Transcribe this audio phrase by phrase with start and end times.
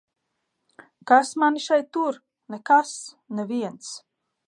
[1.11, 2.19] Kas mani šeit tur?
[2.57, 2.99] Nekas.
[3.41, 3.97] Neviens.